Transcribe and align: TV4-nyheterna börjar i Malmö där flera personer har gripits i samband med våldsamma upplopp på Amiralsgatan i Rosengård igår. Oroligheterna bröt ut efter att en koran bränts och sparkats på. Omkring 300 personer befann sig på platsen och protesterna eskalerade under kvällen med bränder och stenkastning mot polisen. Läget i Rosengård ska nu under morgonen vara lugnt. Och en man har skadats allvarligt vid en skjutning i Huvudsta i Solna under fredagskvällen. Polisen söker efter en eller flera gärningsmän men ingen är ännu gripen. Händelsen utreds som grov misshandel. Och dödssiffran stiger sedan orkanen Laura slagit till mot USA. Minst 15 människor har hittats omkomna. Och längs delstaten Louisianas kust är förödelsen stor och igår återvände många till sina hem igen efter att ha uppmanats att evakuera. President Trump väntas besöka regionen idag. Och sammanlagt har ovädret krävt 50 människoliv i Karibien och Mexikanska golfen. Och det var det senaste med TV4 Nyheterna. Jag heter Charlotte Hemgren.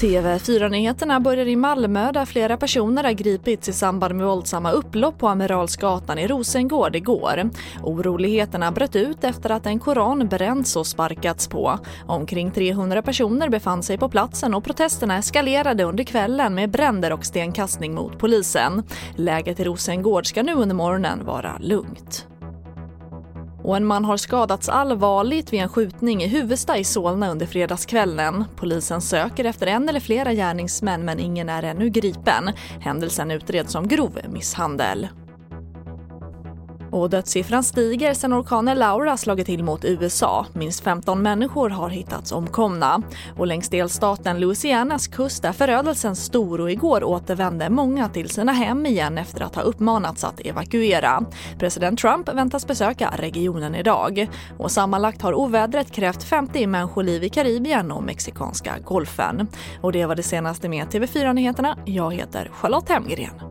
TV4-nyheterna 0.00 1.20
börjar 1.20 1.46
i 1.46 1.56
Malmö 1.56 2.12
där 2.12 2.24
flera 2.24 2.56
personer 2.56 3.04
har 3.04 3.12
gripits 3.12 3.68
i 3.68 3.72
samband 3.72 4.14
med 4.14 4.26
våldsamma 4.26 4.70
upplopp 4.70 5.18
på 5.18 5.28
Amiralsgatan 5.28 6.18
i 6.18 6.26
Rosengård 6.26 6.96
igår. 6.96 7.50
Oroligheterna 7.82 8.72
bröt 8.72 8.96
ut 8.96 9.24
efter 9.24 9.50
att 9.50 9.66
en 9.66 9.78
koran 9.78 10.28
bränts 10.28 10.76
och 10.76 10.86
sparkats 10.86 11.48
på. 11.48 11.78
Omkring 12.06 12.50
300 12.50 13.02
personer 13.02 13.48
befann 13.48 13.82
sig 13.82 13.98
på 13.98 14.08
platsen 14.08 14.54
och 14.54 14.64
protesterna 14.64 15.18
eskalerade 15.18 15.84
under 15.84 16.04
kvällen 16.04 16.54
med 16.54 16.70
bränder 16.70 17.12
och 17.12 17.24
stenkastning 17.24 17.94
mot 17.94 18.18
polisen. 18.18 18.82
Läget 19.14 19.60
i 19.60 19.64
Rosengård 19.64 20.26
ska 20.26 20.42
nu 20.42 20.54
under 20.54 20.74
morgonen 20.74 21.24
vara 21.24 21.58
lugnt. 21.60 22.35
Och 23.66 23.76
en 23.76 23.84
man 23.84 24.04
har 24.04 24.16
skadats 24.16 24.68
allvarligt 24.68 25.52
vid 25.52 25.60
en 25.60 25.68
skjutning 25.68 26.22
i 26.22 26.26
Huvudsta 26.26 26.78
i 26.78 26.84
Solna 26.84 27.30
under 27.30 27.46
fredagskvällen. 27.46 28.44
Polisen 28.56 29.00
söker 29.00 29.44
efter 29.44 29.66
en 29.66 29.88
eller 29.88 30.00
flera 30.00 30.32
gärningsmän 30.32 31.04
men 31.04 31.20
ingen 31.20 31.48
är 31.48 31.62
ännu 31.62 31.90
gripen. 31.90 32.52
Händelsen 32.80 33.30
utreds 33.30 33.72
som 33.72 33.88
grov 33.88 34.20
misshandel. 34.28 35.08
Och 36.90 37.10
dödssiffran 37.10 37.64
stiger 37.64 38.14
sedan 38.14 38.32
orkanen 38.32 38.78
Laura 38.78 39.16
slagit 39.16 39.46
till 39.46 39.64
mot 39.64 39.84
USA. 39.84 40.46
Minst 40.52 40.84
15 40.84 41.22
människor 41.22 41.70
har 41.70 41.88
hittats 41.88 42.32
omkomna. 42.32 43.02
Och 43.36 43.46
längs 43.46 43.68
delstaten 43.68 44.40
Louisianas 44.40 45.06
kust 45.08 45.44
är 45.44 45.52
förödelsen 45.52 46.16
stor 46.16 46.60
och 46.60 46.70
igår 46.70 47.04
återvände 47.04 47.70
många 47.70 48.08
till 48.08 48.30
sina 48.30 48.52
hem 48.52 48.86
igen 48.86 49.18
efter 49.18 49.40
att 49.40 49.54
ha 49.54 49.62
uppmanats 49.62 50.24
att 50.24 50.40
evakuera. 50.40 51.22
President 51.58 51.98
Trump 51.98 52.28
väntas 52.28 52.66
besöka 52.66 53.14
regionen 53.16 53.74
idag. 53.74 54.28
Och 54.58 54.70
sammanlagt 54.70 55.22
har 55.22 55.34
ovädret 55.34 55.90
krävt 55.90 56.22
50 56.22 56.66
människoliv 56.66 57.24
i 57.24 57.28
Karibien 57.28 57.92
och 57.92 58.02
Mexikanska 58.02 58.74
golfen. 58.84 59.48
Och 59.80 59.92
det 59.92 60.06
var 60.06 60.14
det 60.14 60.22
senaste 60.22 60.68
med 60.68 60.86
TV4 60.86 61.32
Nyheterna. 61.32 61.78
Jag 61.84 62.14
heter 62.14 62.50
Charlotte 62.52 62.88
Hemgren. 62.88 63.45